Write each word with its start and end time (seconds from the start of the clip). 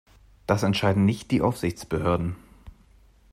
Das 0.47 0.63
entscheiden 0.63 1.05
nicht 1.05 1.29
die 1.29 1.41
Aufsichtsbehörden. 1.43 2.35